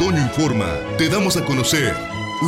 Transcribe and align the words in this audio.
Otoño 0.00 0.22
Informa 0.22 0.78
te 0.96 1.10
damos 1.10 1.36
a 1.36 1.44
conocer 1.44 1.94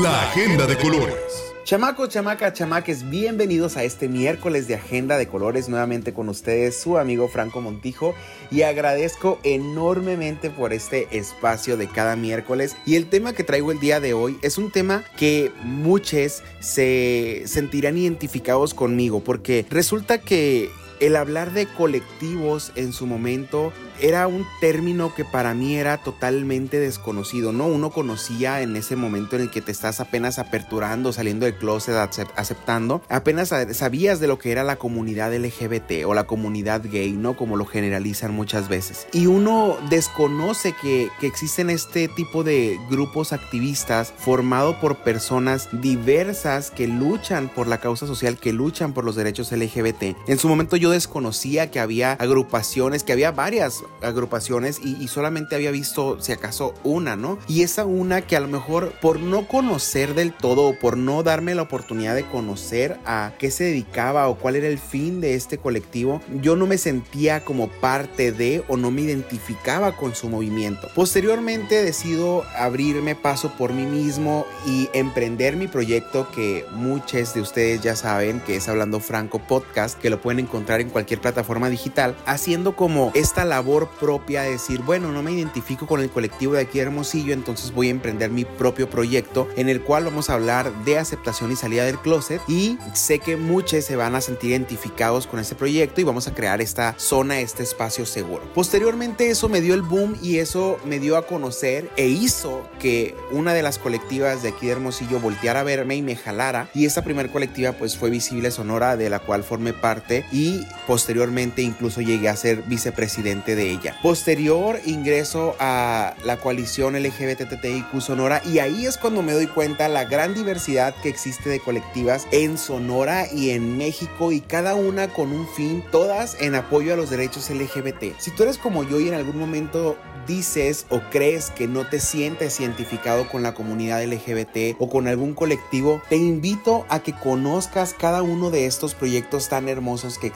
la 0.02 0.22
Agenda 0.22 0.66
de 0.66 0.74
Colores. 0.78 1.52
Chamacos, 1.64 2.08
chamacas, 2.08 2.54
chamaques, 2.54 3.10
bienvenidos 3.10 3.76
a 3.76 3.84
este 3.84 4.08
miércoles 4.08 4.68
de 4.68 4.76
Agenda 4.76 5.18
de 5.18 5.28
Colores, 5.28 5.68
nuevamente 5.68 6.14
con 6.14 6.30
ustedes, 6.30 6.80
su 6.80 6.96
amigo 6.96 7.28
Franco 7.28 7.60
Montijo, 7.60 8.14
y 8.50 8.62
agradezco 8.62 9.38
enormemente 9.42 10.48
por 10.48 10.72
este 10.72 11.08
espacio 11.10 11.76
de 11.76 11.88
cada 11.88 12.16
miércoles. 12.16 12.74
Y 12.86 12.96
el 12.96 13.10
tema 13.10 13.34
que 13.34 13.44
traigo 13.44 13.70
el 13.70 13.80
día 13.80 14.00
de 14.00 14.14
hoy 14.14 14.38
es 14.40 14.56
un 14.56 14.70
tema 14.70 15.04
que 15.18 15.52
muchos 15.62 16.42
se 16.60 17.42
sentirán 17.44 17.98
identificados 17.98 18.72
conmigo, 18.72 19.20
porque 19.20 19.66
resulta 19.68 20.16
que 20.22 20.70
el 21.02 21.16
hablar 21.16 21.52
de 21.52 21.66
colectivos 21.66 22.70
en 22.76 22.92
su 22.92 23.08
momento 23.08 23.72
era 24.00 24.26
un 24.26 24.46
término 24.60 25.14
que 25.14 25.24
para 25.24 25.52
mí 25.52 25.76
era 25.76 25.98
totalmente 25.98 26.78
desconocido, 26.78 27.52
¿no? 27.52 27.66
Uno 27.66 27.90
conocía 27.90 28.60
en 28.60 28.76
ese 28.76 28.96
momento 28.96 29.36
en 29.36 29.42
el 29.42 29.50
que 29.50 29.60
te 29.60 29.72
estás 29.72 30.00
apenas 30.00 30.38
aperturando, 30.38 31.12
saliendo 31.12 31.46
del 31.46 31.56
closet, 31.56 31.94
aceptando, 32.36 33.02
apenas 33.08 33.52
sabías 33.72 34.20
de 34.20 34.28
lo 34.28 34.38
que 34.38 34.52
era 34.52 34.62
la 34.62 34.76
comunidad 34.76 35.34
LGBT 35.34 36.04
o 36.06 36.14
la 36.14 36.24
comunidad 36.24 36.82
gay, 36.84 37.12
¿no? 37.12 37.36
Como 37.36 37.56
lo 37.56 37.64
generalizan 37.66 38.32
muchas 38.32 38.68
veces. 38.68 39.06
Y 39.12 39.26
uno 39.26 39.76
desconoce 39.90 40.74
que, 40.80 41.10
existen 41.22 41.70
este 41.70 42.08
tipo 42.08 42.44
de 42.44 42.78
grupos 42.90 43.32
activistas 43.32 44.12
formados 44.16 44.76
por 44.76 44.96
personas 44.96 45.68
diversas 45.72 46.70
que 46.70 46.86
luchan 46.86 47.48
por 47.48 47.66
la 47.66 47.78
causa 47.78 48.06
social, 48.06 48.38
que 48.38 48.52
luchan 48.52 48.92
por 48.92 49.04
los 49.04 49.16
derechos 49.16 49.50
LGBT. 49.50 50.16
En 50.26 50.38
su 50.38 50.48
momento 50.48 50.76
yo 50.76 50.90
desconocía 50.92 51.70
que 51.70 51.80
había 51.80 52.12
agrupaciones, 52.12 53.02
que 53.02 53.12
había 53.12 53.32
varias 53.32 53.82
agrupaciones 54.00 54.80
y, 54.82 55.08
solamente 55.08 55.54
había 55.54 55.70
visto 55.70 56.20
si 56.20 56.32
acaso 56.32 56.74
una, 56.84 57.16
¿no? 57.16 57.38
Y 57.48 57.62
esa 57.62 57.84
una 57.84 58.22
que 58.22 58.36
a 58.36 58.40
lo 58.40 58.48
mejor 58.48 58.92
por 59.00 59.20
no 59.20 59.46
conocer 59.46 60.14
del 60.14 60.32
todo 60.32 60.68
o 60.68 60.78
por 60.78 60.96
no 60.96 61.22
darme 61.22 61.54
la 61.54 61.62
oportunidad 61.62 62.14
de 62.14 62.24
conocer 62.24 62.98
a 63.04 63.32
qué 63.38 63.50
se 63.50 63.64
dedicaba 63.64 64.28
o 64.28 64.38
cuál 64.38 64.56
era 64.56 64.68
el 64.68 64.78
fin 64.78 65.20
de 65.20 65.34
este 65.34 65.58
colectivo, 65.58 66.22
yo 66.40 66.56
no 66.56 66.66
me 66.66 66.78
sentía 66.78 67.44
como 67.44 67.68
parte 67.68 68.32
de 68.32 68.64
o 68.68 68.76
no 68.76 68.90
me 68.90 69.02
identificaba 69.02 69.96
con 69.96 70.14
su 70.14 70.28
movimiento. 70.28 70.88
Posteriormente 70.94 71.82
decido 71.82 72.44
abrirme 72.56 73.14
paso 73.14 73.52
por 73.58 73.72
mí 73.72 73.84
mismo 73.84 74.46
y 74.66 74.88
emprender 74.92 75.56
mi 75.56 75.68
proyecto 75.68 76.28
que 76.34 76.64
muchos 76.72 77.34
de 77.34 77.40
ustedes 77.40 77.80
ya 77.82 77.96
saben 77.96 78.40
que 78.40 78.56
es 78.56 78.68
Hablando 78.68 79.00
Franco 79.00 79.38
Podcast, 79.38 79.98
que 79.98 80.10
lo 80.10 80.20
pueden 80.20 80.40
encontrar 80.40 80.80
en 80.82 80.90
cualquier 80.90 81.20
plataforma 81.20 81.68
digital, 81.68 82.14
haciendo 82.26 82.76
como 82.76 83.10
esta 83.14 83.44
labor 83.44 83.88
propia, 83.98 84.42
decir, 84.42 84.82
bueno, 84.82 85.10
no 85.12 85.22
me 85.22 85.32
identifico 85.32 85.86
con 85.86 86.00
el 86.00 86.10
colectivo 86.10 86.52
de 86.52 86.60
aquí 86.60 86.78
de 86.78 86.84
Hermosillo, 86.84 87.32
entonces 87.32 87.72
voy 87.72 87.88
a 87.88 87.92
emprender 87.92 88.30
mi 88.30 88.44
propio 88.44 88.88
proyecto 88.88 89.48
en 89.56 89.68
el 89.68 89.82
cual 89.82 90.04
vamos 90.04 90.30
a 90.30 90.34
hablar 90.34 90.72
de 90.84 90.98
aceptación 90.98 91.50
y 91.52 91.56
salida 91.56 91.84
del 91.84 91.98
closet 91.98 92.40
y 92.48 92.78
sé 92.92 93.18
que 93.18 93.36
muchos 93.36 93.62
se 93.84 93.96
van 93.96 94.14
a 94.14 94.20
sentir 94.20 94.50
identificados 94.50 95.26
con 95.26 95.40
ese 95.40 95.54
proyecto 95.54 96.00
y 96.00 96.04
vamos 96.04 96.28
a 96.28 96.34
crear 96.34 96.60
esta 96.60 96.94
zona, 96.98 97.40
este 97.40 97.62
espacio 97.62 98.04
seguro. 98.04 98.42
Posteriormente 98.54 99.30
eso 99.30 99.48
me 99.48 99.60
dio 99.60 99.74
el 99.74 99.82
boom 99.82 100.16
y 100.20 100.38
eso 100.38 100.78
me 100.84 100.98
dio 100.98 101.16
a 101.16 101.26
conocer 101.26 101.90
e 101.96 102.08
hizo 102.08 102.68
que 102.78 103.14
una 103.30 103.54
de 103.54 103.62
las 103.62 103.78
colectivas 103.78 104.42
de 104.42 104.50
aquí 104.50 104.66
de 104.66 104.72
Hermosillo 104.72 105.20
volteara 105.20 105.60
a 105.60 105.64
verme 105.64 105.96
y 105.96 106.02
me 106.02 106.16
jalara 106.16 106.68
y 106.74 106.84
esta 106.84 107.02
primera 107.02 107.30
colectiva 107.30 107.72
pues 107.72 107.96
fue 107.96 108.10
Visible 108.10 108.50
Sonora 108.50 108.96
de 108.96 109.08
la 109.08 109.20
cual 109.20 109.42
formé 109.42 109.72
parte 109.72 110.24
y 110.32 110.61
posteriormente 110.86 111.62
incluso 111.62 112.00
llegué 112.00 112.28
a 112.28 112.36
ser 112.36 112.62
vicepresidente 112.62 113.56
de 113.56 113.72
Posterior 114.02 114.80
ingreso 114.84 115.56
a 115.58 116.14
la 116.24 116.36
coalición 116.36 116.94
LGBTTIQ 116.94 118.00
Sonora 118.00 118.42
y 118.44 118.58
ahí 118.58 118.86
es 118.86 118.98
cuando 118.98 119.22
me 119.22 119.32
doy 119.32 119.46
cuenta 119.46 119.88
la 119.88 120.04
gran 120.04 120.34
diversidad 120.34 120.94
que 121.02 121.08
existe 121.08 121.48
de 121.48 121.60
colectivas 121.60 122.26
en 122.32 122.58
Sonora 122.58 123.26
y 123.32 123.50
en 123.50 123.78
México 123.78 124.32
y 124.32 124.40
cada 124.40 124.74
una 124.74 125.08
con 125.08 125.32
un 125.32 125.48
fin, 125.48 125.82
todas 125.90 126.36
en 126.40 126.54
apoyo 126.54 126.92
a 126.92 126.96
los 126.96 127.10
derechos 127.10 127.50
LGBT. 127.50 128.18
Si 128.18 128.30
tú 128.30 128.42
eres 128.42 128.58
como 128.58 128.82
yo 128.84 129.00
y 129.00 129.08
en 129.08 129.14
algún 129.14 129.38
momento 129.38 129.96
dices 130.26 130.86
o 130.88 131.00
crees 131.10 131.50
que 131.50 131.66
no 131.66 131.86
te 131.86 132.00
sientes 132.00 132.60
identificado 132.60 133.28
con 133.28 133.42
la 133.42 133.54
comunidad 133.54 134.04
LGBT 134.04 134.76
o 134.78 134.88
con 134.88 135.08
algún 135.08 135.34
colectivo, 135.34 136.02
te 136.08 136.16
invito 136.16 136.86
a 136.88 137.00
que 137.00 137.12
conozcas 137.12 137.94
cada 137.98 138.22
uno 138.22 138.50
de 138.50 138.66
estos 138.66 138.94
proyectos 138.94 139.48
tan 139.48 139.68
hermosos 139.68 140.18
que 140.18 140.28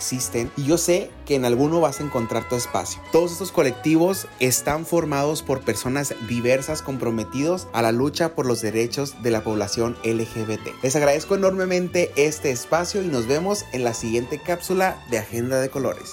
y 0.57 0.65
yo 0.65 0.79
sé 0.79 1.11
que 1.27 1.35
en 1.35 1.45
alguno 1.45 1.81
vas 1.81 2.01
a 2.01 2.03
encontrar 2.03 2.49
tu 2.49 2.57
espacio. 2.57 3.03
Todos 3.13 3.33
estos 3.33 3.53
colectivos 3.53 4.27
están 4.41 4.87
formados 4.87 5.43
por 5.43 5.61
personas 5.61 6.15
diversas 6.29 6.83
comprometidos 6.83 7.69
a 7.73 7.83
la 7.83 7.93
lucha 7.93 8.35
por 8.35 8.47
los 8.47 8.63
derechos 8.63 9.23
de 9.23 9.31
la 9.31 9.45
población 9.45 9.97
LGBT. 10.05 10.83
Les 10.83 10.97
agradezco 10.97 11.35
enormemente 11.35 12.13
este 12.17 12.51
espacio 12.51 13.03
y 13.03 13.09
nos 13.09 13.27
vemos 13.27 13.65
en 13.73 13.85
la 13.85 13.95
siguiente 13.95 14.41
cápsula 14.41 15.05
de 15.11 15.19
Agenda 15.19 15.61
de 15.61 15.69
Colores. 15.69 16.13